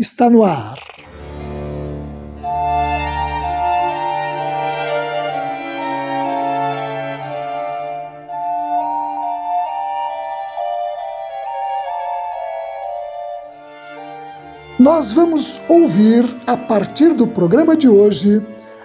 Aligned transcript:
está 0.00 0.30
no 0.30 0.42
ar. 0.42 0.78
Nós 14.78 15.12
vamos 15.12 15.60
ouvir, 15.68 16.24
a 16.46 16.56
partir 16.56 17.12
do 17.12 17.26
programa 17.26 17.76
de 17.76 17.86
hoje, 17.86 18.42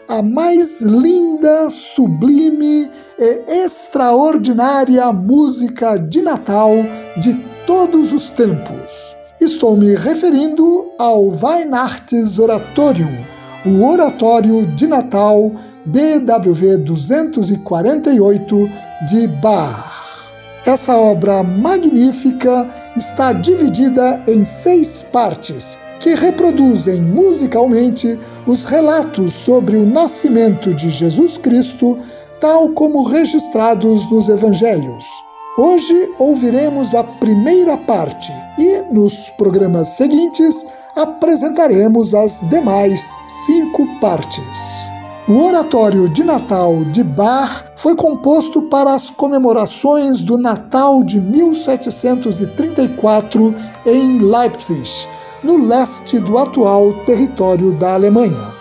a 0.09 0.21
mais 0.21 0.81
linda, 0.81 1.69
sublime 1.69 2.91
e 3.17 3.63
extraordinária 3.63 5.09
música 5.13 5.97
de 5.97 6.21
Natal 6.21 6.73
de 7.21 7.33
todos 7.65 8.11
os 8.11 8.29
tempos. 8.29 9.14
Estou 9.41 9.75
me 9.75 9.95
referindo 9.95 10.85
ao 10.97 11.27
Weihnachtsoratorium, 11.27 13.11
o 13.65 13.85
Oratório 13.85 14.65
de 14.65 14.87
Natal 14.87 15.51
BWV 15.85 16.77
248 16.77 18.69
de 19.09 19.27
Bach. 19.27 19.93
Essa 20.65 20.95
obra 20.95 21.43
magnífica 21.43 22.65
está 22.95 23.33
dividida 23.33 24.23
em 24.25 24.45
seis 24.45 25.01
partes 25.01 25.77
que 25.99 26.15
reproduzem 26.15 27.01
musicalmente 27.01 28.17
os 28.47 28.63
relatos 28.63 29.33
sobre 29.33 29.75
o 29.75 29.85
nascimento 29.85 30.73
de 30.73 30.89
Jesus 30.89 31.37
Cristo, 31.37 31.99
tal 32.39 32.69
como 32.69 33.03
registrados 33.03 34.09
nos 34.09 34.29
evangelhos. 34.29 35.24
Hoje 35.57 36.13
ouviremos 36.19 36.93
a 36.93 37.01
primeira 37.01 37.77
parte 37.77 38.29
e, 38.59 38.81
nos 38.91 39.29
programas 39.37 39.87
seguintes, 39.87 40.65
apresentaremos 40.97 42.13
as 42.13 42.41
demais 42.49 43.15
cinco 43.45 43.87
partes. 44.01 44.85
O 45.29 45.45
Oratório 45.45 46.09
de 46.09 46.25
Natal 46.25 46.83
de 46.91 47.05
Bach 47.05 47.63
foi 47.77 47.95
composto 47.95 48.63
para 48.63 48.91
as 48.91 49.09
comemorações 49.09 50.23
do 50.23 50.37
Natal 50.37 51.05
de 51.05 51.21
1734 51.21 53.55
em 53.85 54.19
Leipzig, 54.19 55.07
no 55.41 55.65
leste 55.65 56.19
do 56.19 56.37
atual 56.37 56.91
território 57.05 57.71
da 57.77 57.93
Alemanha. 57.93 58.53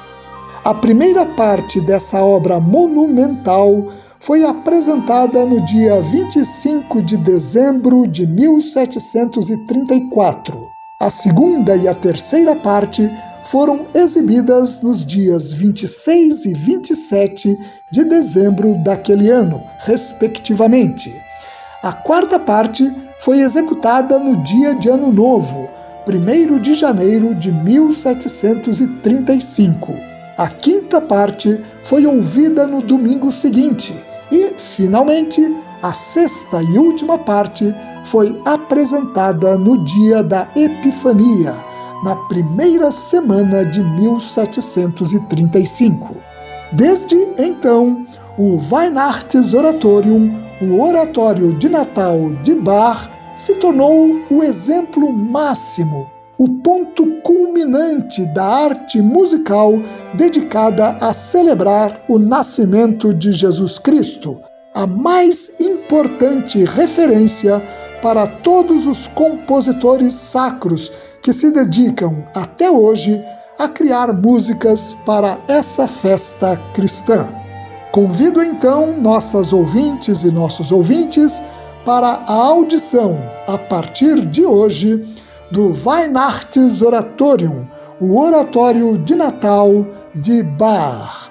A 0.65 0.73
primeira 0.73 1.27
parte 1.27 1.81
dessa 1.81 2.23
obra 2.23 2.61
monumental 2.61 3.85
foi 4.25 4.45
apresentada 4.45 5.45
no 5.45 5.61
dia 5.67 6.01
25 6.01 7.03
de 7.03 7.19
dezembro 7.19 8.09
de 8.09 8.27
1734. 8.27 10.67
A 10.99 11.11
segunda 11.11 11.77
e 11.77 11.87
a 11.87 11.95
terceira 11.95 12.57
parte 12.57 13.07
foram 13.45 13.87
exibidas 13.95 14.81
nos 14.81 15.05
dias 15.05 15.53
26 15.53 16.47
e 16.47 16.55
27 16.55 17.55
de 17.93 18.05
dezembro 18.05 18.83
daquele 18.83 19.29
ano, 19.29 19.63
respectivamente. 19.81 21.15
A 21.83 21.93
quarta 21.93 22.39
parte 22.39 22.91
foi 23.21 23.41
executada 23.41 24.19
no 24.19 24.39
dia 24.39 24.75
de 24.75 24.89
Ano 24.89 25.13
Novo, 25.13 25.69
1 26.09 26.59
de 26.61 26.73
janeiro 26.73 27.35
de 27.35 27.53
1735. 27.53 29.93
A 30.39 30.49
quinta 30.49 30.99
parte 30.99 31.63
foi 31.83 32.07
ouvida 32.07 32.67
no 32.67 32.81
domingo 32.81 33.31
seguinte, 33.31 33.95
e, 34.31 34.55
finalmente, 34.57 35.43
a 35.83 35.93
sexta 35.93 36.63
e 36.63 36.79
última 36.79 37.19
parte 37.19 37.75
foi 38.05 38.41
apresentada 38.45 39.59
no 39.59 39.83
dia 39.85 40.23
da 40.23 40.49
Epifania, 40.57 41.53
na 42.05 42.15
primeira 42.29 42.91
semana 42.91 43.65
de 43.65 43.83
1735. 43.83 46.17
Desde 46.73 47.17
então, 47.39 48.05
o 48.39 48.59
Weihnachtsoratorium, 48.71 50.43
o 50.61 50.81
Oratório 50.81 51.55
de 51.55 51.69
Natal 51.69 52.31
de 52.43 52.55
Bach, 52.55 53.09
se 53.39 53.55
tornou 53.57 54.21
o 54.31 54.43
exemplo 54.43 55.13
máximo 55.13 56.14
o 56.39 56.49
ponto 56.63 57.07
culminante 57.23 58.25
da 58.27 58.45
arte 58.45 59.01
musical 59.01 59.81
dedicada 60.15 60.97
a 61.01 61.13
celebrar 61.13 62.03
o 62.09 62.19
nascimento 62.19 63.15
de 63.15 63.33
Jesus 63.33 63.79
Cristo, 63.79 64.41
a 64.75 64.87
mais 64.87 65.61
importante 65.61 66.65
referência 66.65 67.63
para 68.03 68.27
todos 68.27 68.87
os 68.87 69.07
compositores 69.09 70.15
sacros 70.15 70.91
que 71.23 71.33
se 71.33 71.51
dedicam 71.51 72.25
até 72.35 72.71
hoje 72.71 73.23
a 73.59 73.69
criar 73.69 74.13
músicas 74.13 74.97
para 75.07 75.39
essa 75.49 75.87
festa 75.87 76.57
cristã. 76.75 77.29
Convido 77.93 78.43
então 78.43 79.01
nossas 79.01 79.53
ouvintes 79.53 80.23
e 80.23 80.31
nossos 80.31 80.73
ouvintes 80.73 81.41
para 81.85 82.25
a 82.27 82.33
audição, 82.33 83.17
a 83.47 83.57
partir 83.57 84.27
de 84.27 84.45
hoje, 84.45 85.05
do 85.51 85.75
Weihnachtsoratorium, 85.85 87.67
o 88.01 88.19
Oratório 88.19 88.99
de 88.99 89.15
Natal 89.15 89.87
de 90.15 90.43
Bach. 90.43 91.31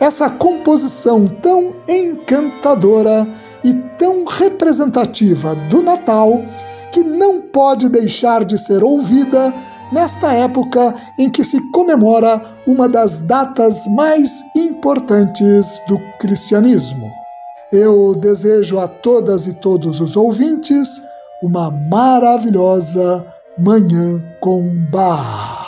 Essa 0.00 0.30
composição 0.30 1.26
tão 1.26 1.74
encantadora 1.88 3.26
e 3.64 3.74
tão 3.98 4.24
representativa 4.24 5.54
do 5.70 5.82
Natal 5.82 6.40
que 6.92 7.02
não 7.02 7.40
pode 7.40 7.88
deixar 7.88 8.44
de 8.44 8.58
ser 8.58 8.82
ouvida 8.82 9.52
nesta 9.92 10.32
época 10.32 10.94
em 11.18 11.30
que 11.30 11.44
se 11.44 11.58
comemora 11.72 12.40
uma 12.66 12.88
das 12.88 13.20
datas 13.22 13.86
mais 13.88 14.42
importantes 14.54 15.80
do 15.88 15.98
cristianismo. 16.18 17.10
Eu 17.72 18.14
desejo 18.14 18.78
a 18.78 18.88
todas 18.88 19.46
e 19.46 19.54
todos 19.54 20.00
os 20.00 20.16
ouvintes 20.16 21.02
uma 21.42 21.70
maravilhosa 21.70 23.26
Manhã 23.60 24.22
com 24.40 24.72
Bar. 24.88 25.66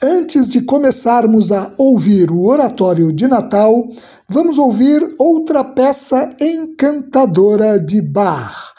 Antes 0.00 0.48
de 0.48 0.62
começarmos 0.62 1.50
a 1.50 1.74
ouvir 1.76 2.30
o 2.30 2.44
oratório 2.44 3.12
de 3.12 3.26
Natal, 3.26 3.88
vamos 4.28 4.58
ouvir 4.58 5.14
outra 5.18 5.64
peça 5.64 6.30
encantadora 6.40 7.80
de 7.80 8.00
Bach 8.00 8.71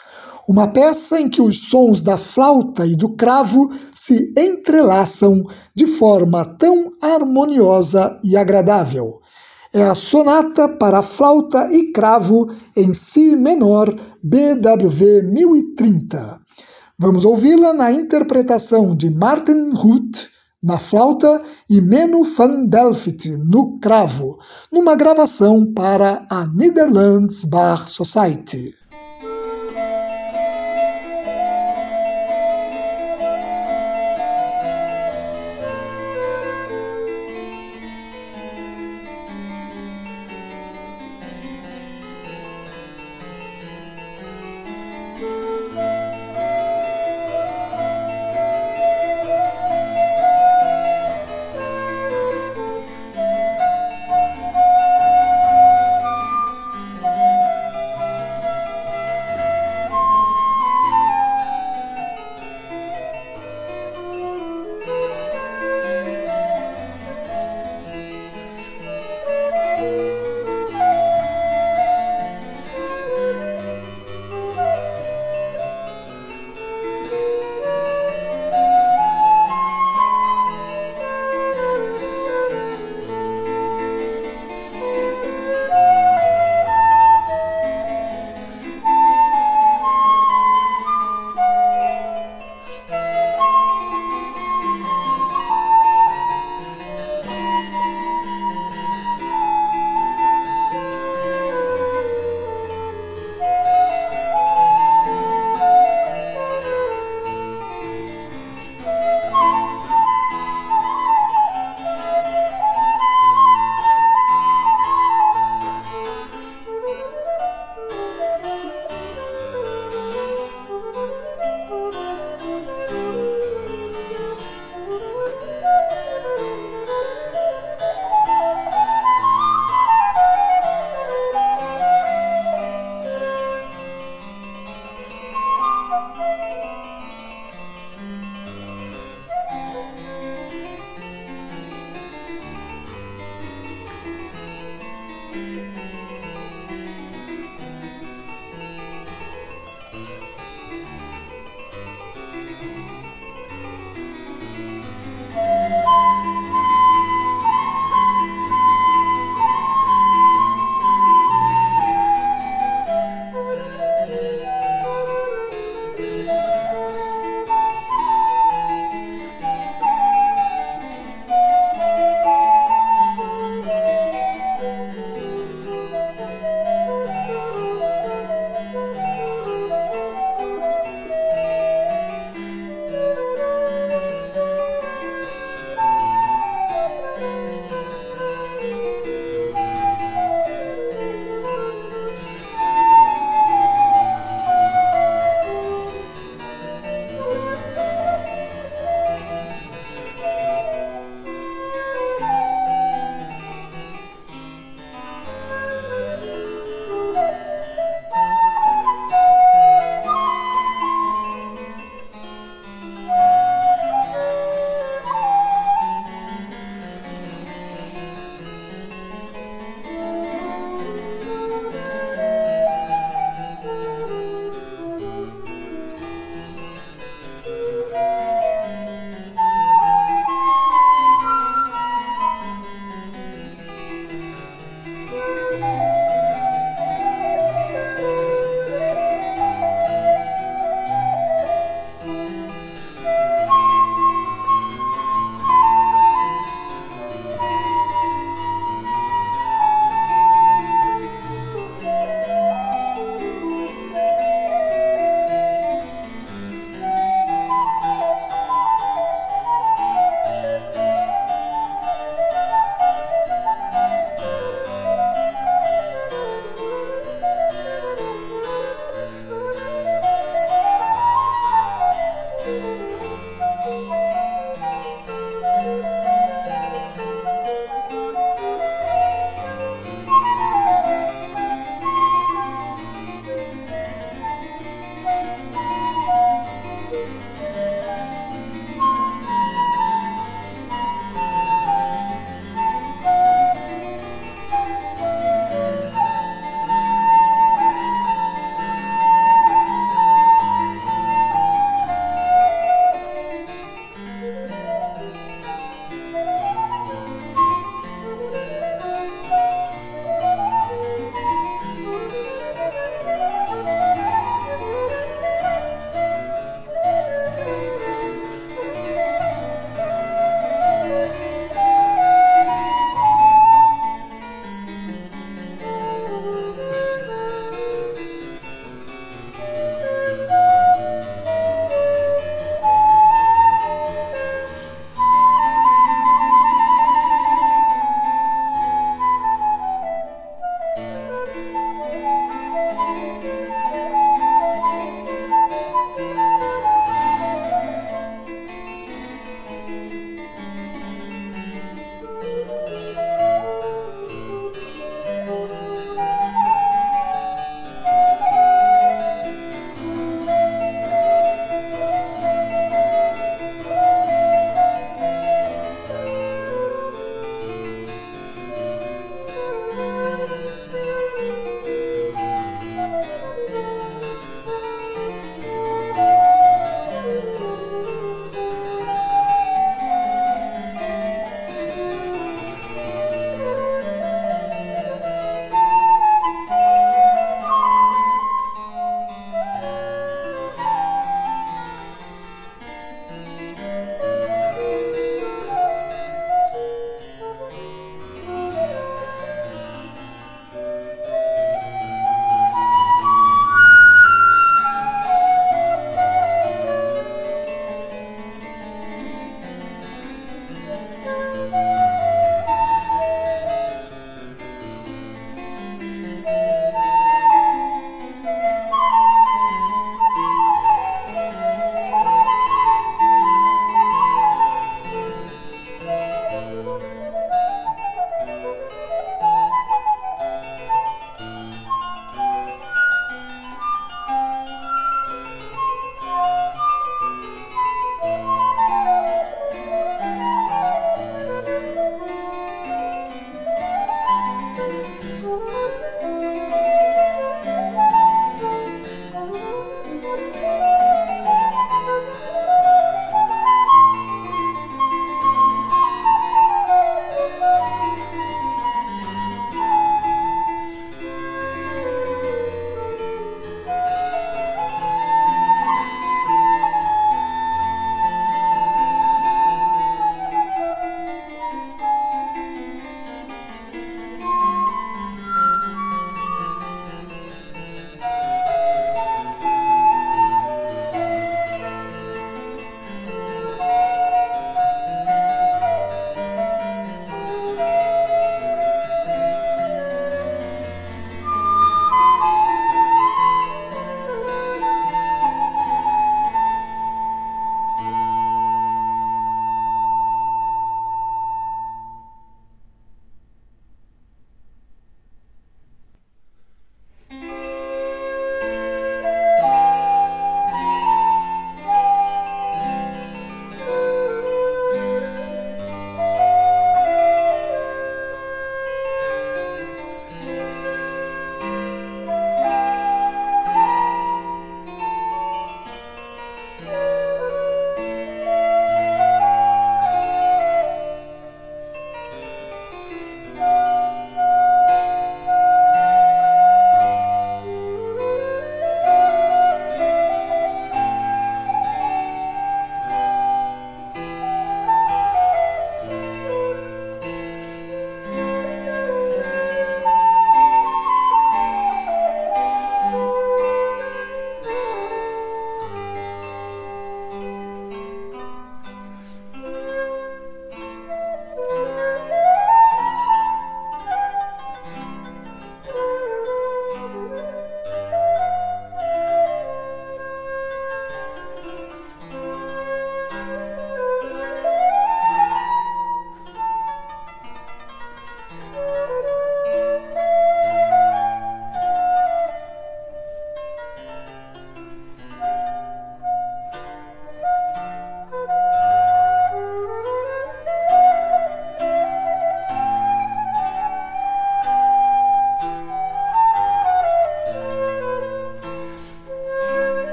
uma 0.48 0.68
peça 0.68 1.20
em 1.20 1.28
que 1.28 1.40
os 1.40 1.68
sons 1.68 2.02
da 2.02 2.16
flauta 2.16 2.86
e 2.86 2.94
do 2.94 3.10
cravo 3.16 3.70
se 3.94 4.32
entrelaçam 4.36 5.44
de 5.74 5.86
forma 5.86 6.44
tão 6.44 6.92
harmoniosa 7.00 8.18
e 8.22 8.36
agradável. 8.36 9.20
É 9.72 9.82
a 9.82 9.94
sonata 9.94 10.68
para 10.68 11.02
flauta 11.02 11.68
e 11.72 11.90
cravo 11.90 12.48
em 12.76 12.94
Si 12.94 13.34
menor, 13.34 13.94
BWV 14.22 15.22
1030. 15.22 16.40
Vamos 16.98 17.24
ouvi-la 17.24 17.72
na 17.72 17.90
interpretação 17.90 18.94
de 18.94 19.10
Martin 19.10 19.72
Ruth 19.72 20.28
na 20.64 20.78
flauta 20.78 21.42
e 21.68 21.80
Menno 21.82 22.24
van 22.24 22.64
Delft 22.66 23.28
no 23.44 23.78
cravo, 23.80 24.38
numa 24.72 24.94
gravação 24.94 25.70
para 25.74 26.24
a 26.30 26.46
Netherlands 26.46 27.44
Bar 27.44 27.86
Society. 27.86 28.74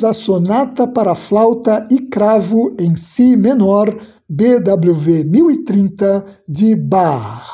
Ouviremos 0.00 0.04
a 0.04 0.12
sonata 0.12 0.86
para 0.86 1.14
flauta 1.14 1.86
e 1.90 2.00
cravo 2.00 2.74
em 2.78 2.96
si 2.96 3.36
menor, 3.36 3.88
BWV 4.28 5.24
1030 5.24 6.24
de 6.48 6.74
Bach. 6.74 7.46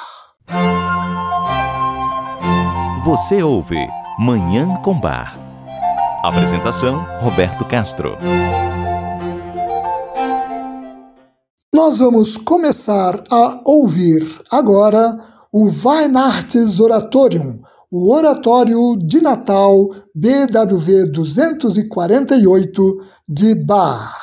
Você 3.04 3.42
ouve 3.42 3.78
Manhã 4.18 4.76
com 4.82 4.98
Bar. 4.98 5.36
Apresentação 6.22 7.06
Roberto 7.20 7.64
Castro. 7.64 8.16
Nós 11.74 11.98
vamos 11.98 12.36
começar 12.36 13.22
a 13.30 13.60
ouvir 13.64 14.26
agora 14.50 15.18
o 15.52 15.68
Weihnachtsoratorium, 15.68 17.60
o 17.98 18.12
Oratório 18.12 18.94
de 18.98 19.22
Natal 19.22 19.88
BWV 20.14 21.06
248 21.12 22.96
de 23.26 23.54
Bach. 23.54 24.14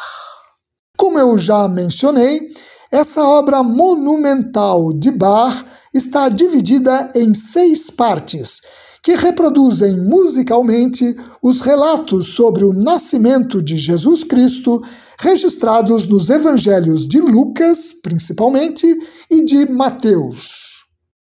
Como 0.95 1.17
eu 1.17 1.39
já 1.39 1.67
mencionei, 1.67 2.51
essa 2.91 3.27
obra 3.27 3.63
monumental 3.63 4.93
de 4.93 5.09
Bach 5.09 5.65
está 5.91 6.29
dividida 6.29 7.09
em 7.15 7.33
seis 7.33 7.89
partes, 7.89 8.61
que 9.01 9.15
reproduzem 9.15 9.97
musicalmente 9.97 11.15
os 11.41 11.59
relatos 11.59 12.35
sobre 12.35 12.63
o 12.63 12.73
nascimento 12.73 13.59
de 13.59 13.75
Jesus 13.75 14.23
Cristo 14.23 14.83
registrados 15.17 16.05
nos 16.05 16.29
evangelhos 16.29 17.07
de 17.07 17.19
Lucas, 17.19 17.91
principalmente, 18.03 18.85
e 19.31 19.43
de 19.43 19.67
Mateus. 19.67 20.72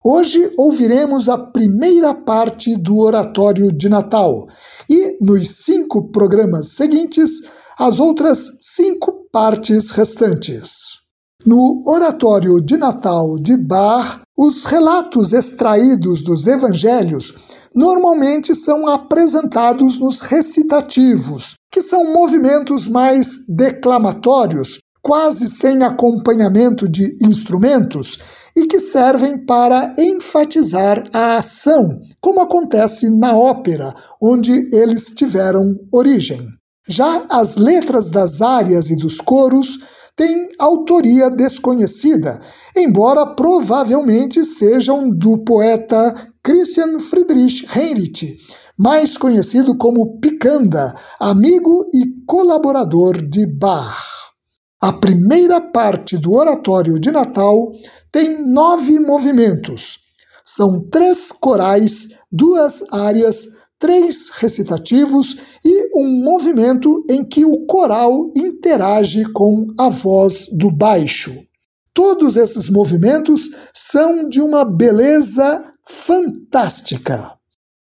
Hoje 0.07 0.53
ouviremos 0.55 1.27
a 1.27 1.35
primeira 1.35 2.13
parte 2.13 2.77
do 2.77 2.99
Oratório 2.99 3.71
de 3.71 3.89
Natal 3.89 4.47
e, 4.87 5.17
nos 5.19 5.63
cinco 5.63 6.11
programas 6.11 6.73
seguintes, 6.73 7.41
as 7.75 7.99
outras 7.99 8.59
cinco 8.61 9.27
partes 9.31 9.89
restantes. 9.89 10.99
No 11.43 11.81
Oratório 11.87 12.61
de 12.61 12.77
Natal 12.77 13.39
de 13.39 13.57
Bach, 13.57 14.21
os 14.37 14.65
relatos 14.65 15.33
extraídos 15.33 16.21
dos 16.21 16.45
evangelhos 16.45 17.33
normalmente 17.73 18.55
são 18.55 18.87
apresentados 18.87 19.97
nos 19.97 20.21
recitativos, 20.21 21.55
que 21.71 21.81
são 21.81 22.13
movimentos 22.13 22.87
mais 22.87 23.47
declamatórios, 23.49 24.77
quase 25.01 25.47
sem 25.47 25.81
acompanhamento 25.81 26.87
de 26.87 27.17
instrumentos 27.23 28.19
e 28.55 28.65
que 28.67 28.79
servem 28.79 29.43
para 29.45 29.93
enfatizar 29.97 31.07
a 31.13 31.37
ação, 31.37 31.99
como 32.21 32.39
acontece 32.39 33.09
na 33.09 33.35
ópera, 33.35 33.93
onde 34.21 34.69
eles 34.73 35.11
tiveram 35.15 35.75
origem. 35.91 36.47
Já 36.87 37.25
as 37.29 37.57
letras 37.57 38.09
das 38.09 38.41
áreas 38.41 38.89
e 38.89 38.95
dos 38.95 39.19
coros 39.19 39.79
têm 40.15 40.47
autoria 40.57 41.29
desconhecida, 41.29 42.39
embora 42.75 43.25
provavelmente 43.25 44.45
sejam 44.45 45.09
do 45.09 45.39
poeta 45.39 46.13
Christian 46.41 46.99
Friedrich 46.99 47.67
Heinrich, 47.75 48.37
mais 48.77 49.17
conhecido 49.17 49.77
como 49.77 50.19
Picanda, 50.19 50.93
amigo 51.19 51.85
e 51.93 52.23
colaborador 52.25 53.21
de 53.21 53.45
Bach. 53.45 54.15
A 54.81 54.93
primeira 54.93 55.59
parte 55.59 56.17
do 56.17 56.33
Oratório 56.33 56.99
de 56.99 57.09
Natal 57.09 57.71
tem 58.15 58.41
nove 58.41 58.97
movimentos. 58.97 59.99
São 60.45 60.85
três 60.89 61.33
corais, 61.33 62.17
duas 62.31 62.81
áreas, 62.89 63.45
três 63.77 64.29
recitativos 64.29 65.35
e 65.65 65.89
um 65.93 66.23
movimento 66.23 67.03
em 67.09 67.25
que 67.25 67.43
o 67.43 67.65
coral 67.65 68.31
interage 68.33 69.25
com 69.33 69.67
a 69.77 69.89
voz 69.89 70.47
do 70.53 70.71
baixo. 70.71 71.35
Todos 71.93 72.37
esses 72.37 72.69
movimentos 72.69 73.49
são 73.73 74.29
de 74.29 74.39
uma 74.39 74.63
beleza 74.63 75.73
fantástica. 75.85 77.33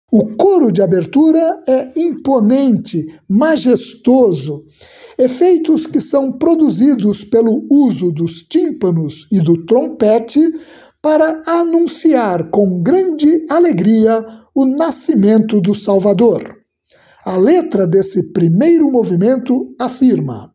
O 0.10 0.38
coro 0.38 0.72
de 0.72 0.82
abertura 0.82 1.62
é 1.68 2.00
imponente, 2.00 3.06
majestoso 3.30 4.64
efeitos 5.18 5.86
que 5.86 6.02
são 6.02 6.32
produzidos 6.32 7.24
pelo 7.24 7.66
uso 7.70 8.12
dos 8.12 8.42
tímpanos 8.42 9.28
e 9.32 9.40
do 9.40 9.66
trompete 9.66 10.42
para 11.02 11.42
anunciar 11.46 12.50
com 12.50 12.82
grande 12.82 13.46
alegria 13.50 14.26
o 14.56 14.66
nascimento 14.66 15.60
do 15.60 15.76
Salvador. 15.76 16.58
A 17.26 17.38
letra 17.38 17.86
desse 17.86 18.32
primeiro 18.34 18.92
movimento 18.92 19.74
afirma: 19.80 20.54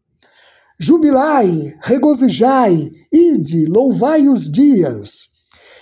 Jubilai, 0.78 1.74
regozijai, 1.82 2.90
ide, 3.12 3.66
louvai 3.66 4.28
os 4.28 4.50
dias. 4.50 5.28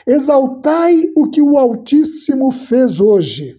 Exaltai 0.06 1.02
o 1.16 1.28
que 1.28 1.42
o 1.42 1.58
Altíssimo 1.58 2.50
fez 2.50 3.00
hoje. 3.00 3.56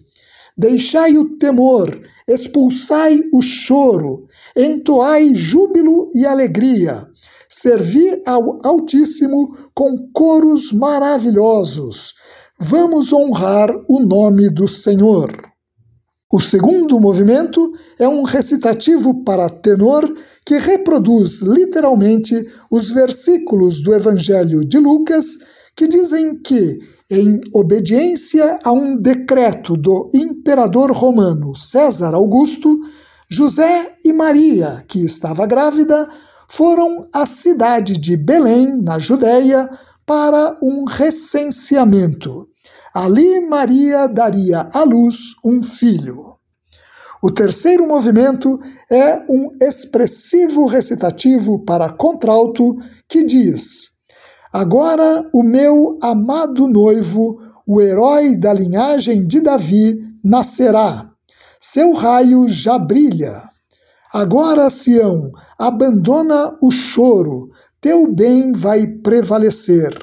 Deixai 0.56 1.16
o 1.16 1.36
temor, 1.36 2.00
expulsai 2.26 3.20
o 3.32 3.40
choro, 3.40 4.26
entoai 4.58 5.36
júbilo 5.36 6.10
e 6.12 6.26
alegria, 6.26 7.06
servi 7.48 8.20
ao 8.26 8.58
Altíssimo 8.64 9.56
com 9.72 10.10
coros 10.12 10.72
maravilhosos. 10.72 12.12
Vamos 12.58 13.12
honrar 13.12 13.70
o 13.88 14.00
nome 14.00 14.50
do 14.50 14.66
Senhor. 14.66 15.30
O 16.30 16.40
segundo 16.40 17.00
movimento 17.00 17.72
é 18.00 18.08
um 18.08 18.24
recitativo 18.24 19.22
para 19.22 19.48
tenor 19.48 20.12
que 20.44 20.58
reproduz 20.58 21.40
literalmente 21.40 22.34
os 22.70 22.90
versículos 22.90 23.80
do 23.80 23.94
Evangelho 23.94 24.60
de 24.60 24.78
Lucas 24.78 25.38
que 25.76 25.86
dizem 25.86 26.36
que, 26.42 26.78
em 27.10 27.40
obediência 27.54 28.58
a 28.64 28.72
um 28.72 29.00
decreto 29.00 29.76
do 29.76 30.08
imperador 30.12 30.90
romano 30.90 31.56
César 31.56 32.12
Augusto, 32.12 32.78
José 33.30 33.94
e 34.02 34.10
Maria, 34.10 34.82
que 34.88 35.04
estava 35.04 35.44
grávida, 35.44 36.08
foram 36.48 37.06
à 37.14 37.26
cidade 37.26 37.98
de 37.98 38.16
Belém, 38.16 38.80
na 38.80 38.98
Judéia, 38.98 39.68
para 40.06 40.56
um 40.62 40.84
recenseamento. 40.84 42.48
Ali 42.94 43.38
Maria 43.40 44.06
daria 44.06 44.66
à 44.72 44.82
luz 44.82 45.34
um 45.44 45.62
filho. 45.62 46.38
O 47.22 47.30
terceiro 47.30 47.86
movimento 47.86 48.58
é 48.90 49.22
um 49.28 49.50
expressivo 49.60 50.64
recitativo 50.64 51.62
para 51.66 51.92
contralto 51.92 52.78
que 53.06 53.22
diz: 53.24 53.90
Agora 54.50 55.28
o 55.34 55.42
meu 55.42 55.98
amado 56.00 56.66
noivo, 56.66 57.38
o 57.66 57.78
herói 57.78 58.38
da 58.38 58.54
linhagem 58.54 59.26
de 59.26 59.40
Davi, 59.42 59.98
nascerá 60.24 61.10
seu 61.60 61.92
raio 61.92 62.48
já 62.48 62.78
brilha. 62.78 63.42
Agora, 64.12 64.70
Sião, 64.70 65.30
abandona 65.58 66.56
o 66.62 66.70
choro, 66.70 67.50
teu 67.80 68.10
bem 68.12 68.52
vai 68.52 68.86
prevalecer. 68.86 69.96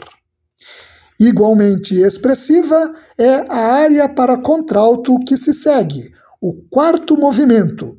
Igualmente 1.20 1.96
expressiva 1.96 2.94
é 3.18 3.46
a 3.50 3.58
área 3.78 4.10
para 4.10 4.38
contralto 4.38 5.18
que 5.20 5.38
se 5.38 5.54
segue, 5.54 6.12
o 6.42 6.54
quarto 6.70 7.18
movimento. 7.18 7.98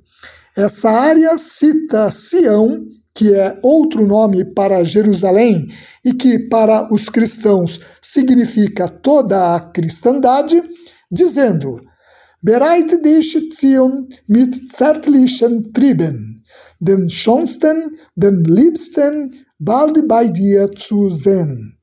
Essa 0.57 0.91
área 0.91 1.37
cita 1.39 2.11
Sião, 2.11 2.87
que 3.15 3.35
é 3.35 3.59
outro 3.63 4.07
nome 4.07 4.45
para 4.45 4.85
Jerusalém 4.85 5.67
e 6.05 6.13
que 6.13 6.39
para 6.49 6.93
os 6.93 7.09
cristãos 7.09 7.81
significa 8.03 8.89
toda 8.89 9.57
a 9.57 9.61
cristandade, 9.61 10.63
dizendo: 11.11 11.81
Bereit 12.43 13.03
dich 13.03 13.51
Zion 13.53 14.09
mit 14.27 14.71
zärtlichen 14.71 15.73
Trieben, 15.73 16.45
den 16.81 17.09
schönsten, 17.09 17.97
den 18.15 18.45
liebsten 18.45 19.35
bald 19.59 20.07
bei 20.07 20.29
dir 20.29 20.71
zu 20.73 21.11
sehen. 21.11 21.79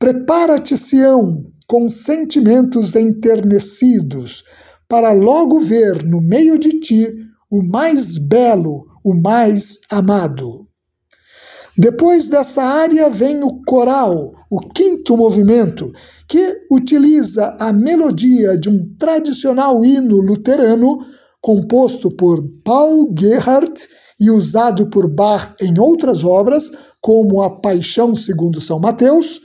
Prepara-te, 0.00 0.76
Sião, 0.76 1.44
com 1.68 1.88
sentimentos 1.88 2.96
enternecidos, 2.96 4.44
para 4.88 5.12
logo 5.12 5.60
ver 5.60 6.04
no 6.04 6.20
meio 6.20 6.58
de 6.58 6.80
ti 6.80 7.16
o 7.48 7.62
mais 7.62 8.18
belo, 8.18 8.86
o 9.04 9.14
mais 9.14 9.78
amado. 9.90 10.66
Depois 11.78 12.28
dessa 12.28 12.62
área 12.62 13.08
vem 13.10 13.42
o 13.42 13.62
coral, 13.62 14.34
o 14.50 14.60
quinto 14.60 15.16
movimento, 15.16 15.90
que 16.28 16.62
utiliza 16.70 17.56
a 17.60 17.72
melodia 17.72 18.56
de 18.56 18.68
um 18.68 18.94
tradicional 18.98 19.84
hino 19.84 20.20
luterano 20.20 20.98
composto 21.40 22.10
por 22.10 22.42
Paul 22.64 23.14
Gerhardt 23.18 23.86
e 24.18 24.30
usado 24.30 24.88
por 24.88 25.08
Bach 25.08 25.54
em 25.60 25.78
outras 25.78 26.24
obras, 26.24 26.70
como 27.00 27.42
A 27.42 27.60
Paixão 27.60 28.14
segundo 28.14 28.60
São 28.60 28.80
Mateus, 28.80 29.40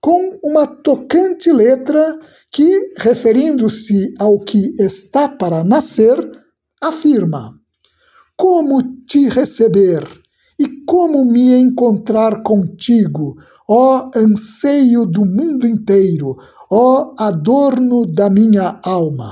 com 0.00 0.38
uma 0.42 0.66
tocante 0.66 1.52
letra 1.52 2.18
que, 2.50 2.92
referindo-se 2.98 4.14
ao 4.18 4.40
que 4.40 4.74
está 4.78 5.28
para 5.28 5.62
nascer, 5.62 6.18
afirma: 6.80 7.52
como 8.36 8.82
te 9.06 9.28
receber 9.28 10.06
e 10.58 10.84
como 10.86 11.24
me 11.24 11.54
encontrar 11.54 12.42
contigo, 12.42 13.36
ó 13.68 14.10
anseio 14.14 15.06
do 15.06 15.24
mundo 15.24 15.66
inteiro, 15.66 16.36
ó 16.70 17.14
adorno 17.18 18.06
da 18.06 18.28
minha 18.30 18.80
alma. 18.84 19.30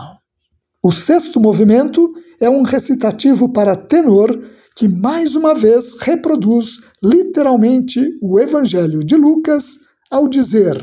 O 0.83 0.93
sexto 0.93 1.41
movimento 1.41 2.13
é 2.41 2.49
um 2.49 2.63
recitativo 2.63 3.53
para 3.53 3.77
tenor 3.77 4.31
que 4.75 4.89
mais 4.89 5.35
uma 5.35 5.55
vez 5.55 5.95
reproduz 6.01 6.79
literalmente 7.03 8.01
o 8.23 8.41
Evangelho 8.41 9.05
de 9.05 9.15
Lucas 9.15 9.77
ao 10.11 10.27
dizer: 10.27 10.83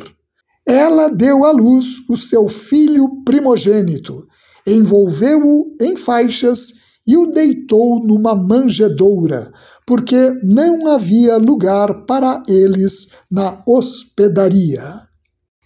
Ela 0.68 1.10
deu 1.10 1.44
à 1.44 1.52
luz 1.52 1.88
o 2.08 2.16
seu 2.16 2.48
filho 2.48 3.24
primogênito, 3.24 4.28
envolveu-o 4.68 5.76
em 5.82 5.96
faixas 5.96 6.74
e 7.08 7.16
o 7.18 7.32
deitou 7.32 8.06
numa 8.06 8.36
manjedoura, 8.36 9.52
porque 9.88 10.38
não 10.44 10.88
havia 10.88 11.38
lugar 11.38 12.06
para 12.06 12.44
eles 12.46 13.08
na 13.32 13.64
hospedaria. 13.66 14.84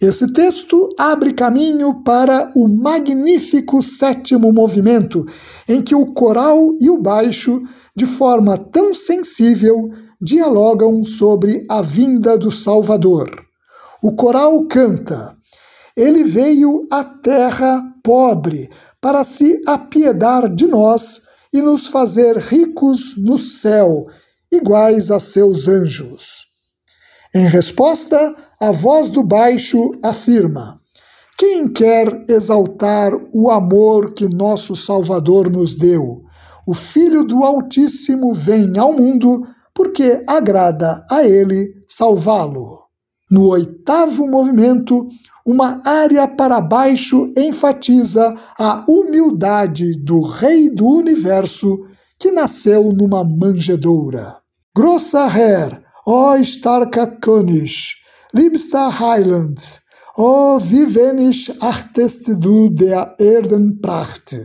Esse 0.00 0.32
texto 0.32 0.88
abre 0.96 1.32
caminho 1.32 2.04
para 2.04 2.52
o 2.54 2.68
magnífico 2.68 3.82
sétimo 3.82 4.52
movimento, 4.52 5.24
em 5.68 5.82
que 5.82 5.94
o 5.94 6.12
coral 6.12 6.70
e 6.80 6.88
o 6.88 7.02
baixo, 7.02 7.62
de 7.96 8.06
forma 8.06 8.56
tão 8.56 8.94
sensível, 8.94 9.90
dialogam 10.20 11.04
sobre 11.04 11.66
a 11.68 11.82
vinda 11.82 12.38
do 12.38 12.50
Salvador. 12.52 13.28
O 14.00 14.14
coral 14.14 14.64
canta: 14.66 15.34
Ele 15.96 16.22
veio 16.22 16.86
à 16.92 17.02
terra 17.02 17.82
pobre 18.04 18.70
para 19.00 19.24
se 19.24 19.60
apiedar 19.66 20.48
de 20.48 20.66
nós 20.68 21.22
e 21.52 21.60
nos 21.60 21.86
fazer 21.86 22.36
ricos 22.38 23.16
no 23.16 23.36
céu, 23.36 24.06
iguais 24.50 25.10
a 25.10 25.20
seus 25.20 25.68
anjos. 25.68 26.46
Em 27.34 27.46
resposta, 27.46 28.34
a 28.60 28.70
voz 28.72 29.08
do 29.10 29.22
baixo 29.22 29.92
afirma: 30.02 30.80
Quem 31.38 31.68
quer 31.68 32.24
exaltar 32.28 33.12
o 33.34 33.50
amor 33.50 34.12
que 34.12 34.28
nosso 34.28 34.76
Salvador 34.76 35.50
nos 35.50 35.74
deu? 35.74 36.22
O 36.66 36.74
Filho 36.74 37.24
do 37.24 37.42
Altíssimo 37.42 38.32
vem 38.32 38.78
ao 38.78 38.92
mundo 38.92 39.42
porque 39.74 40.22
agrada 40.28 41.04
a 41.10 41.24
ele 41.24 41.74
salvá-lo. 41.88 42.82
No 43.30 43.48
oitavo 43.48 44.26
movimento, 44.26 45.08
uma 45.44 45.80
área 45.84 46.28
para 46.28 46.60
baixo 46.60 47.32
enfatiza 47.36 48.34
a 48.58 48.84
humildade 48.88 50.00
do 50.04 50.20
Rei 50.20 50.70
do 50.70 50.86
Universo 50.86 51.86
que 52.18 52.30
nasceu 52.30 52.92
numa 52.92 53.24
manjedoura. 53.24 54.36
Grossa 54.76 55.26
Herr, 55.26 55.82
ó 56.06 56.36
starka 56.36 57.06
König, 57.20 57.96
liebster 58.32 58.88
Heiland, 59.02 59.58
ó 60.16 60.58
vivenis 60.58 61.50
artest 61.60 62.28
du 62.38 62.68
der 62.70 63.14
Erden 63.18 63.80
Pracht. 63.80 64.36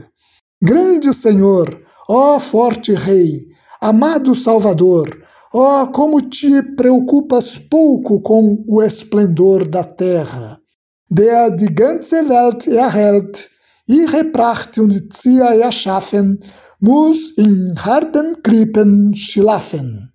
Grande 0.63 1.13
Senhor, 1.13 1.79
ó 2.09 2.39
forte 2.39 2.93
Rei, 2.93 3.45
amado 3.79 4.33
Salvador, 4.33 5.07
ó 5.53 5.85
como 5.87 6.21
te 6.21 6.63
preocupas 6.75 7.57
pouco 7.57 8.19
com 8.21 8.63
o 8.67 8.81
esplendor 8.81 9.67
da 9.67 9.83
terra 9.83 10.59
der 11.09 11.51
die 11.51 11.73
ganze 11.73 12.27
Welt 12.29 12.67
erhält, 12.67 13.49
ihre 13.85 14.25
Pracht 14.25 14.77
und 14.77 15.13
Zier 15.13 15.45
erschaffen, 15.45 16.39
muss 16.79 17.31
in 17.37 17.75
harten 17.77 18.41
Krippen 18.43 19.15
schlafen. 19.15 20.11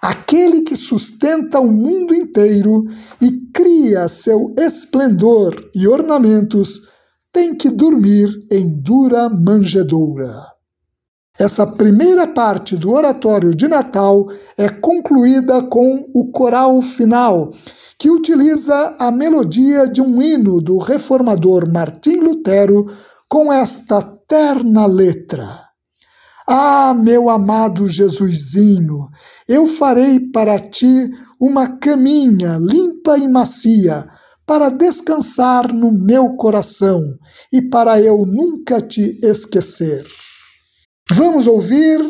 Aquele 0.00 0.62
que 0.62 0.76
sustenta 0.76 1.60
o 1.60 1.66
mundo 1.66 2.14
inteiro 2.14 2.86
e 3.20 3.52
cria 3.52 4.08
seu 4.08 4.52
esplendor 4.58 5.70
e 5.74 5.86
ornamentos 5.86 6.88
tem 7.32 7.54
que 7.54 7.70
dormir 7.70 8.28
em 8.50 8.80
dura 8.80 9.28
manjedoura. 9.28 10.32
Essa 11.38 11.66
primeira 11.66 12.26
parte 12.26 12.76
do 12.76 12.90
oratório 12.90 13.54
de 13.54 13.66
Natal 13.66 14.26
é 14.58 14.68
concluída 14.68 15.62
com 15.62 16.10
o 16.12 16.30
coral 16.30 16.82
final, 16.82 17.50
que 18.02 18.10
utiliza 18.10 18.96
a 18.98 19.12
melodia 19.12 19.86
de 19.86 20.02
um 20.02 20.20
hino 20.20 20.60
do 20.60 20.76
reformador 20.76 21.70
Martim 21.70 22.16
Lutero 22.16 22.92
com 23.28 23.52
esta 23.52 24.02
terna 24.02 24.86
letra. 24.86 25.46
Ah, 26.48 26.94
meu 26.98 27.30
amado 27.30 27.88
Jesusinho, 27.88 29.08
eu 29.48 29.68
farei 29.68 30.18
para 30.32 30.58
ti 30.58 31.10
uma 31.40 31.78
caminha 31.78 32.58
limpa 32.60 33.16
e 33.16 33.28
macia 33.28 34.04
para 34.44 34.68
descansar 34.68 35.72
no 35.72 35.92
meu 35.92 36.34
coração 36.34 37.00
e 37.52 37.62
para 37.62 38.00
eu 38.00 38.26
nunca 38.26 38.80
te 38.80 39.16
esquecer. 39.22 40.04
Vamos 41.08 41.46
ouvir 41.46 42.00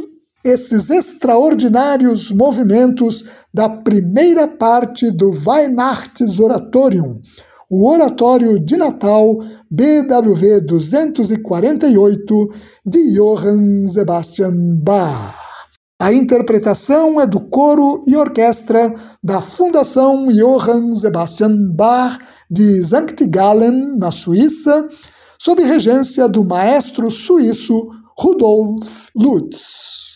esses 0.45 0.91
extraordinários 0.91 2.33
movimentos 2.33 3.25
da 3.55 3.69
primeira 3.69 4.49
parte 4.49 5.11
do 5.11 5.31
Weihnachtsoratorium, 5.31 7.21
o 7.71 7.89
Oratório 7.89 8.59
de 8.59 8.77
Natal 8.77 9.39
BWV 9.71 10.61
248 10.63 12.49
de 12.85 13.15
Johann 13.15 13.87
Sebastian 13.87 14.77
Bach. 14.83 15.35
A 16.01 16.13
interpretação 16.13 17.21
é 17.21 17.27
do 17.27 17.41
coro 17.41 18.03
e 18.07 18.17
orquestra 18.17 18.93
da 19.23 19.41
Fundação 19.41 20.27
Johann 20.27 20.95
Sebastian 20.97 21.71
Bach 21.71 22.19
de 22.51 22.85
St. 22.85 23.25
Gallen, 23.29 23.97
na 23.97 24.11
Suíça, 24.11 24.89
sob 25.39 25.63
regência 25.63 26.29
do 26.29 26.45
maestro 26.45 27.11
suíço 27.11 27.89
Rudolf 28.19 29.09
Lutz. 29.17 30.12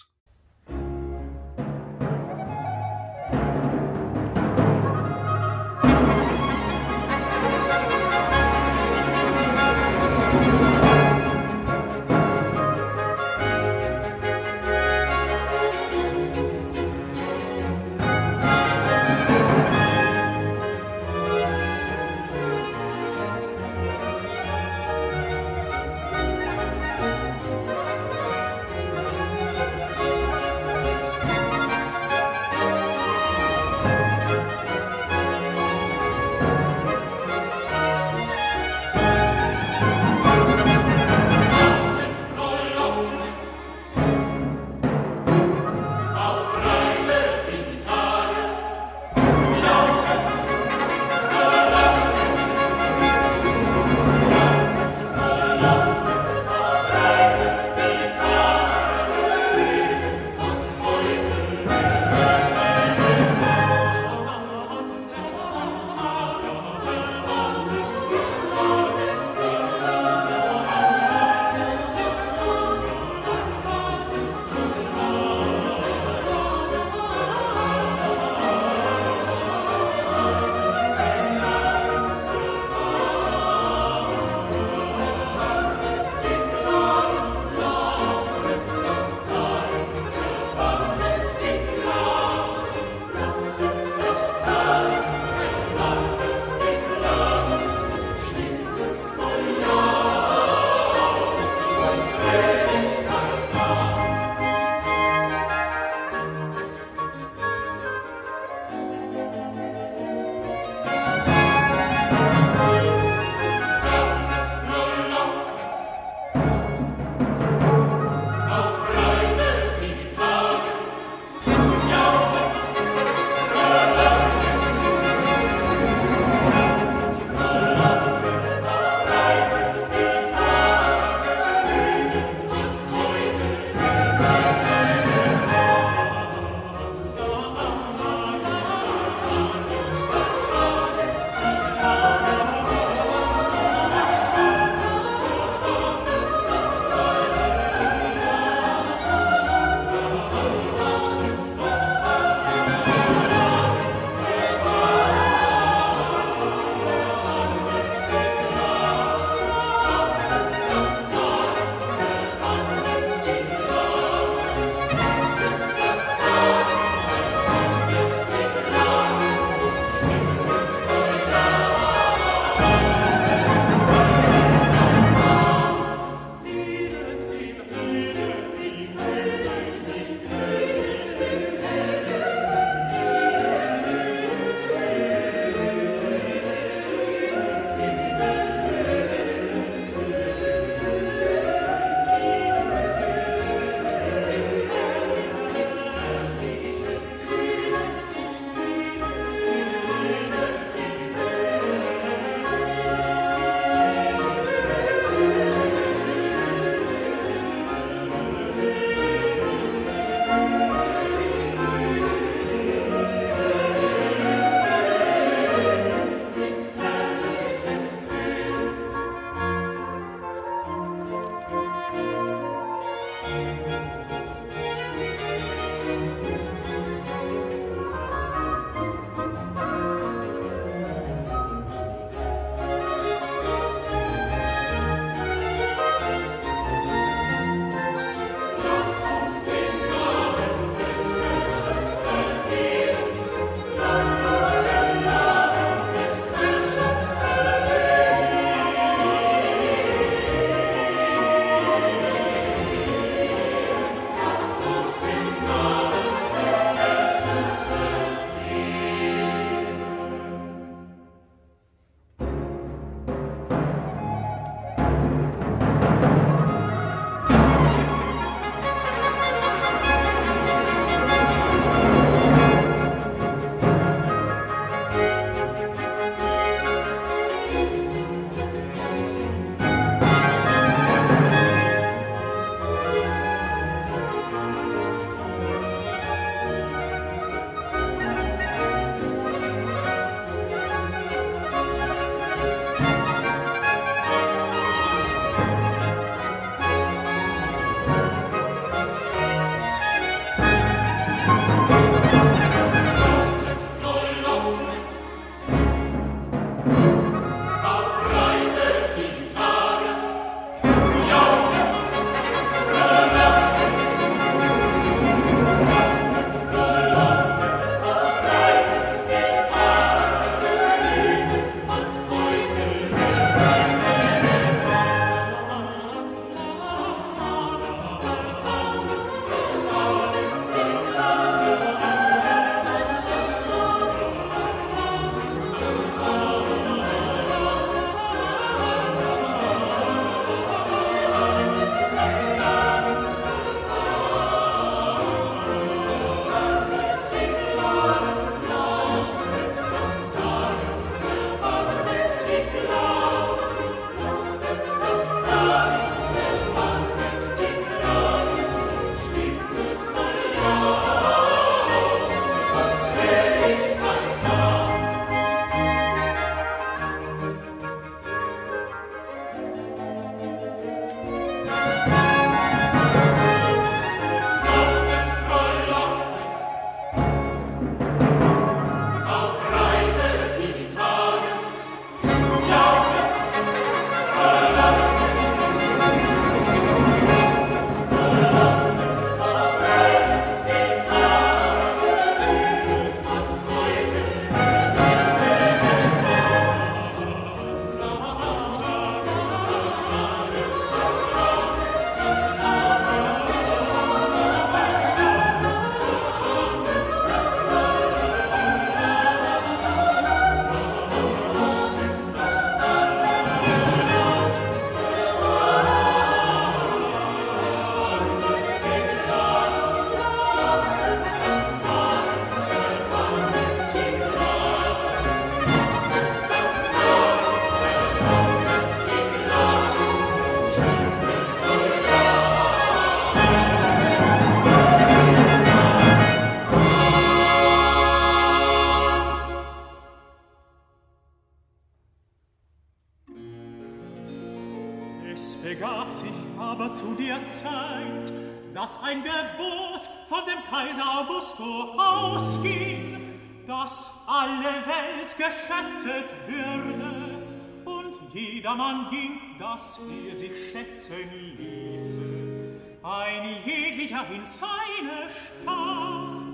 Es 445.17 445.35
begab 445.37 445.91
sich 445.91 446.13
aber 446.39 446.75
zu 446.75 446.95
der 446.95 447.25
Zeit, 447.25 448.13
dass 448.53 448.79
ein 448.83 449.03
Gebot 449.03 449.89
von 450.11 450.21
dem 450.27 450.43
Kaiser 450.45 450.85
Augusto 451.01 451.73
ausging, 451.81 453.15
dass 453.47 453.95
alle 454.07 454.53
Welt 454.67 455.17
geschätzet 455.17 456.13
würde. 456.27 457.23
Und 457.65 458.13
jedermann 458.13 458.91
ging, 458.91 459.39
dass 459.39 459.81
er 460.11 460.17
sich 460.17 460.51
schätzen 460.53 461.11
ließe, 461.39 462.61
ein 462.83 463.37
jeglicher 463.47 464.05
in 464.11 464.27
seine 464.27 465.09
Stadt. 465.09 466.27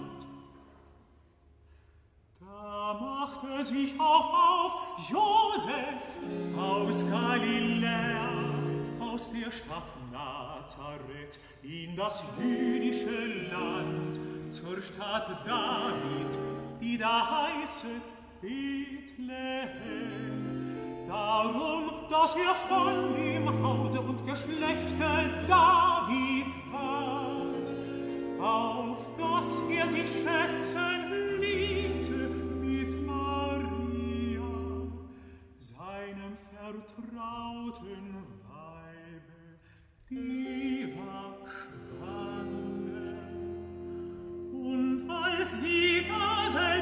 Da 2.41 2.95
machte 3.01 3.63
sich 3.63 3.95
auch 4.01 4.33
auf 4.35 5.09
Josef 5.09 6.59
aus 6.59 7.09
Galiläa, 7.09 8.32
aus 9.13 9.31
der 9.31 9.51
Stadt 9.53 9.93
Nazareth 10.11 11.39
in 11.63 11.95
das 11.97 12.25
jüdische 12.41 13.51
Land 13.51 14.19
zur 14.49 14.81
Stadt 14.81 15.29
David, 15.45 16.39
die 16.81 16.97
da 16.97 17.47
heißet 17.51 18.03
Bethlehem. 18.41 19.69
Darum, 21.07 21.91
dass 22.09 22.35
er 22.37 22.55
von 22.69 23.15
dem 23.15 23.63
Hause 23.63 24.01
und 24.01 24.27
Geschlechte 24.27 25.45
David 25.47 26.47
war, 26.73 27.37
auf 28.41 28.99
dass 29.19 29.61
er 29.69 29.91
sich 29.91 30.11
schätzen 30.11 31.39
ließe 31.39 32.31
mit 32.63 33.07
Maria, 33.07 34.43
seinem 35.59 36.39
vertrauten 36.51 38.42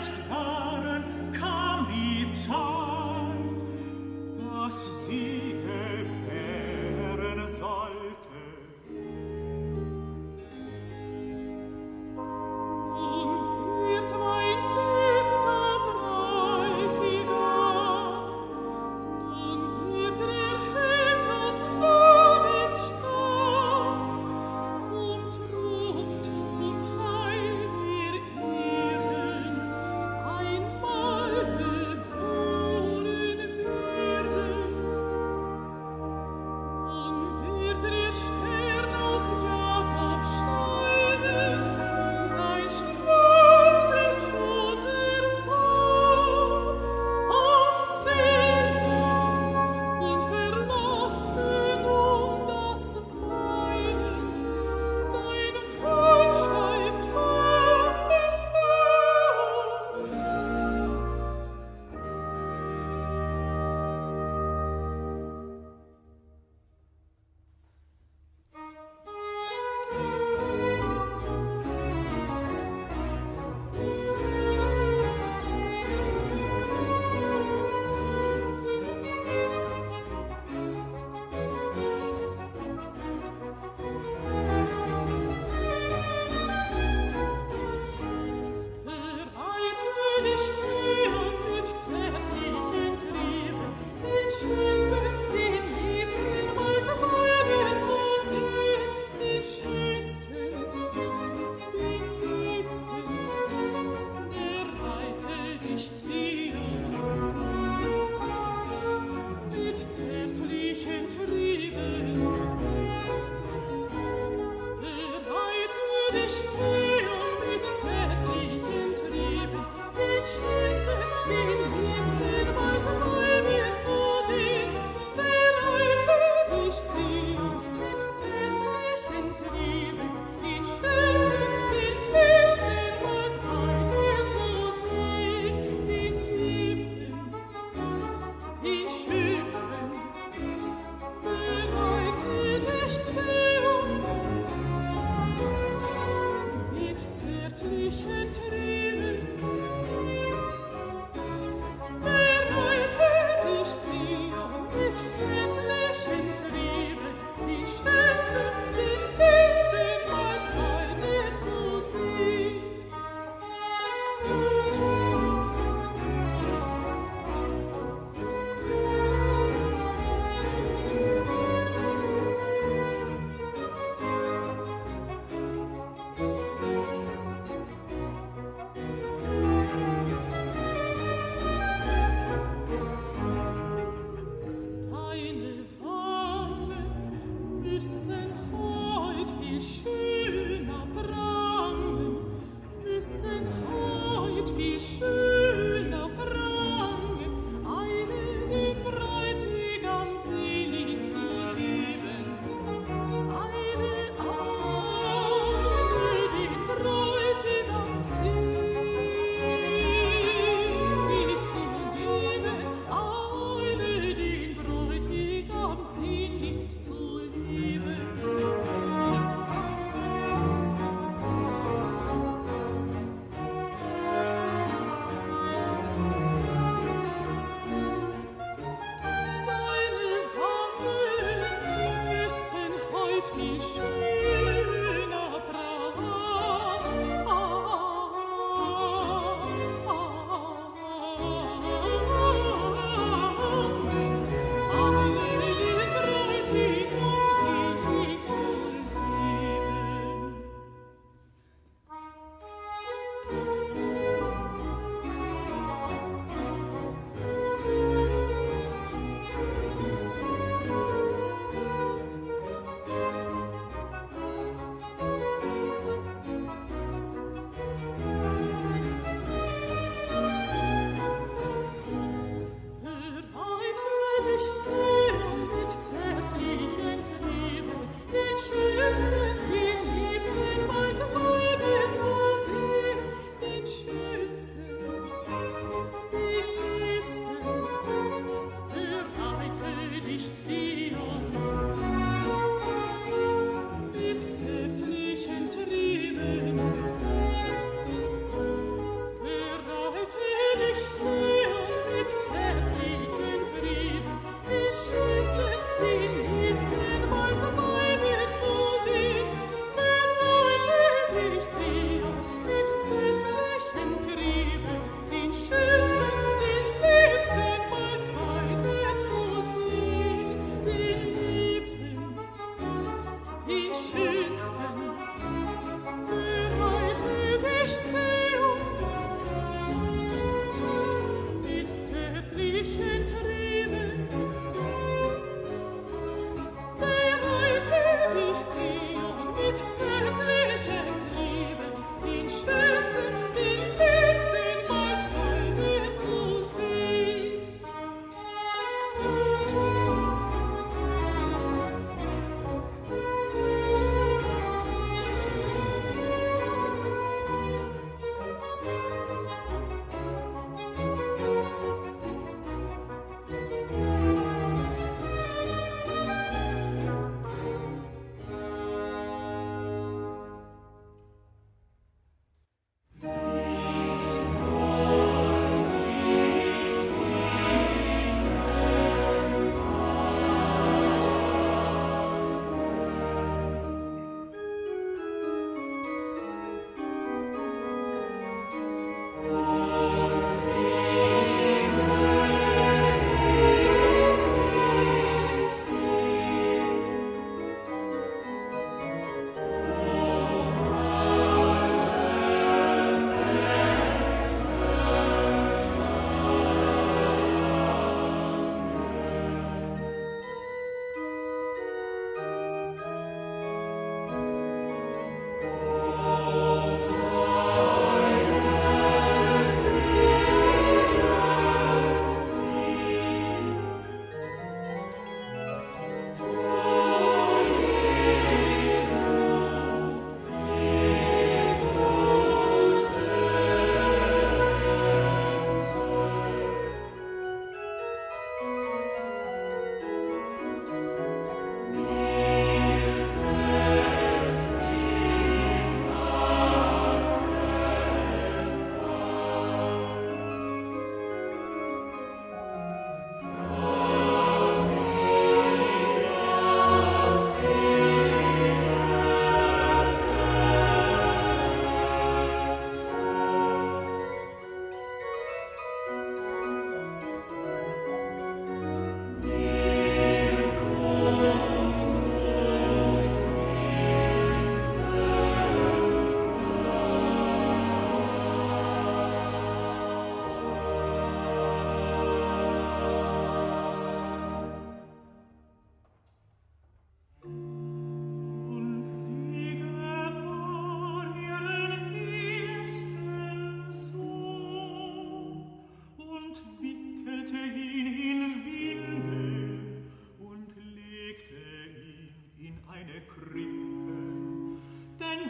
selbst 0.01 0.13
waren, 0.31 1.05
kam 1.33 1.87
die 1.89 2.29
Zeit, 2.29 2.57
dass 4.39 5.00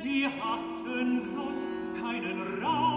sie 0.01 0.27
hatten 0.27 1.21
sonst 1.21 1.75
keinen 2.01 2.63
Raum. 2.63 2.90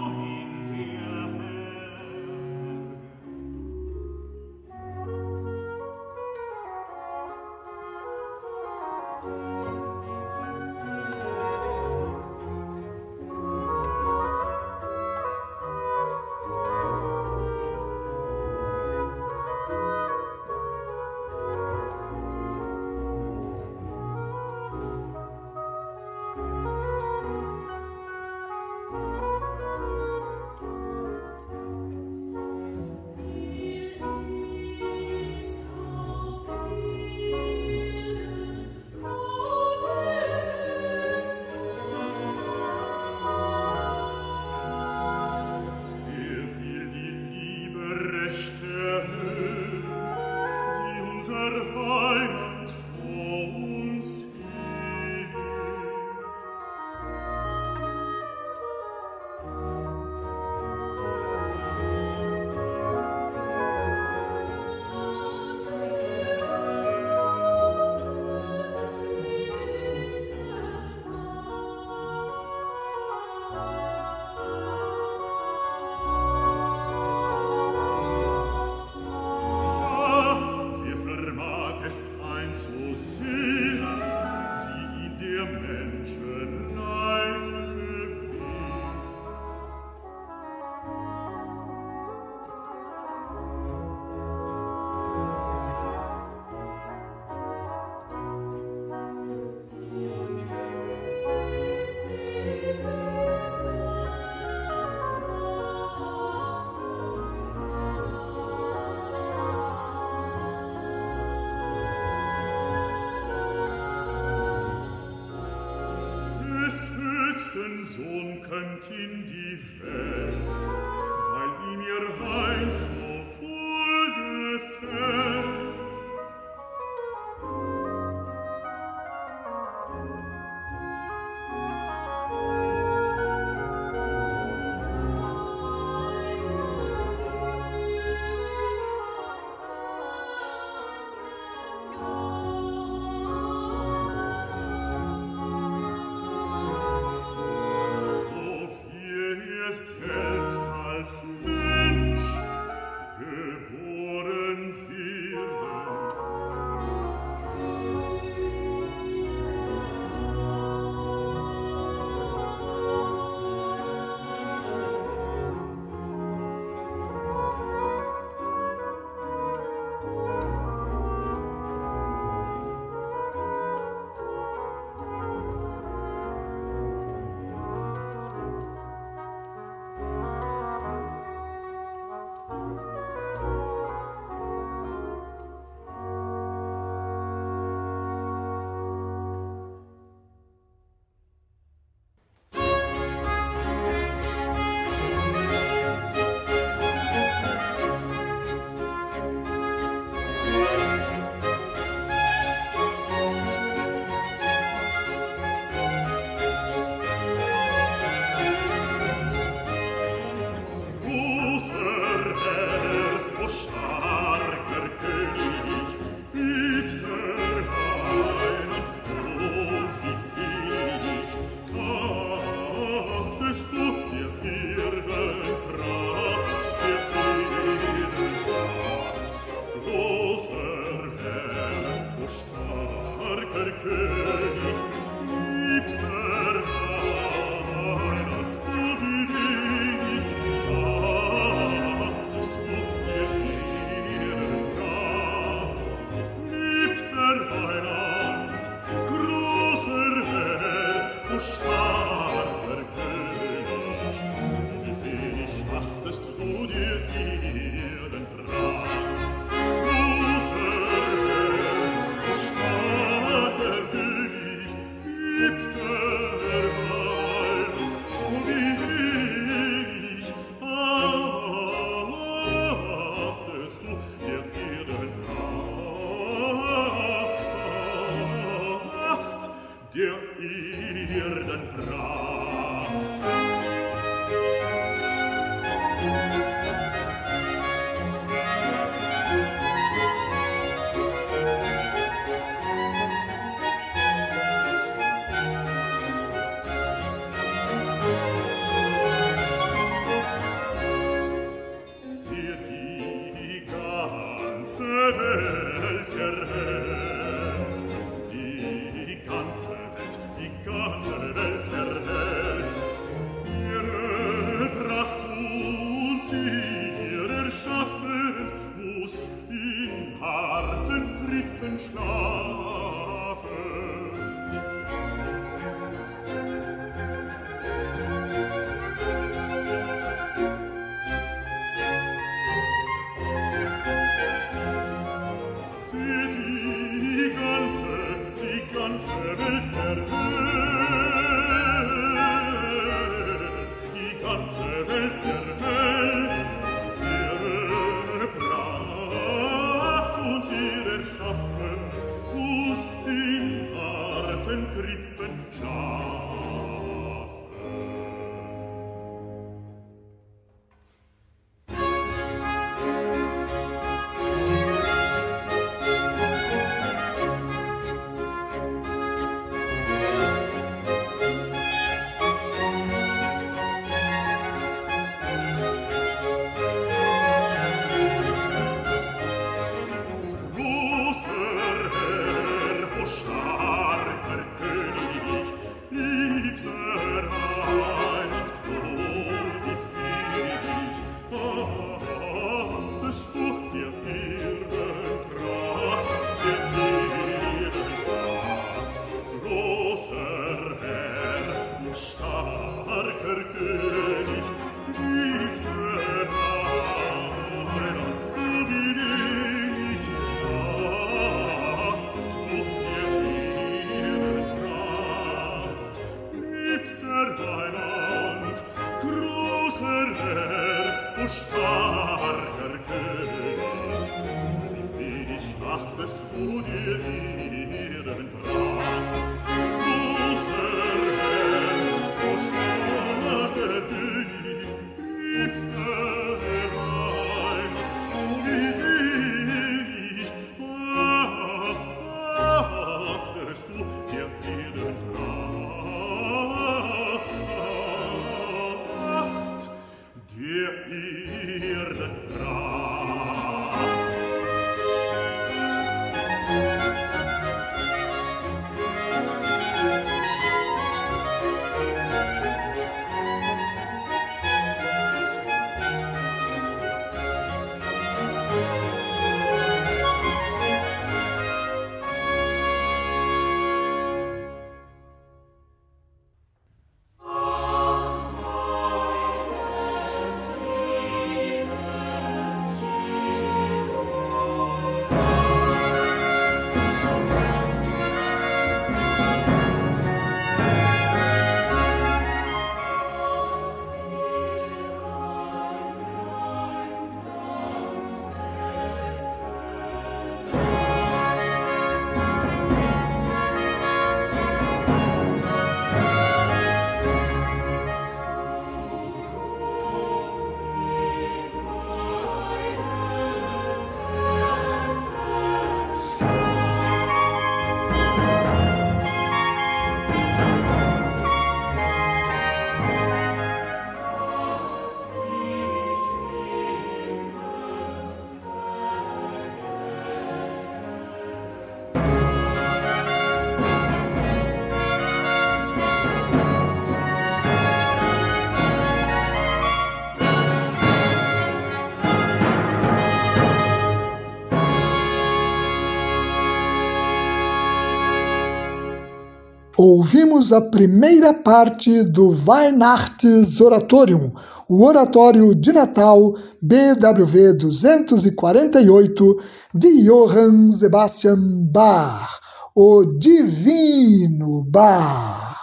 Ouvimos 550.04 550.52
a 550.52 550.60
primeira 550.60 551.32
parte 551.32 552.02
do 552.02 552.36
Weihnachtsoratorium, 552.46 554.34
o 554.68 554.84
Oratório 554.84 555.54
de 555.54 555.72
Natal 555.72 556.34
BWV 556.60 557.54
248 557.54 559.36
de 559.74 560.04
Johann 560.04 560.70
Sebastian 560.70 561.38
Bach, 561.72 562.38
o 562.76 563.02
Divino 563.18 564.62
Bach. 564.64 565.54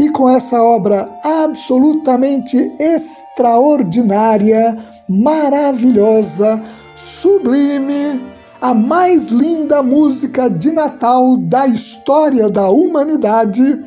E 0.00 0.10
com 0.10 0.28
essa 0.28 0.60
obra 0.60 1.08
absolutamente 1.22 2.56
extraordinária, 2.80 4.76
maravilhosa, 5.08 6.60
sublime, 6.96 8.20
a 8.60 8.72
mais 8.72 9.28
linda 9.28 9.82
música 9.82 10.48
de 10.48 10.70
Natal 10.70 11.36
da 11.36 11.66
história 11.66 12.48
da 12.48 12.68
humanidade, 12.68 13.82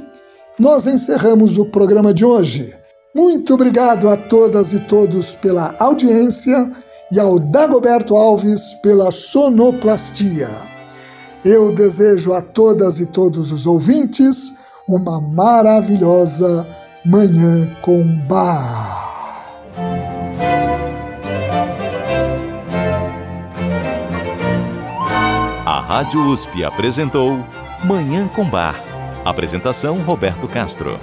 nós 0.60 0.88
encerramos 0.88 1.58
o 1.58 1.66
programa 1.66 2.14
de 2.14 2.26
hoje. 2.26 2.74
Muito 3.16 3.54
obrigado 3.54 4.10
a 4.10 4.18
todas 4.18 4.74
e 4.74 4.80
todos 4.82 5.36
pela 5.36 5.76
audiência 5.80 6.72
e 7.12 7.20
ao 7.20 7.40
Dagoberto 7.40 8.16
Alves 8.16 8.74
pela 8.84 9.12
sonoplastia. 9.12 10.50
Eu 11.44 11.72
desejo 11.72 12.34
a 12.34 12.42
todas 12.42 13.00
e 13.00 13.06
todos 13.06 13.52
os 13.52 13.66
ouvintes 13.66 14.54
uma 14.88 15.22
maravilhosa 15.22 16.68
Manhã 17.06 17.70
com 17.82 18.04
Bar. 18.28 19.07
Rádio 25.98 26.30
USP 26.30 26.64
apresentou 26.64 27.44
Manhã 27.84 28.28
com 28.28 28.48
Bar. 28.48 28.80
Apresentação 29.26 29.98
Roberto 30.04 30.48
Castro. 30.48 31.00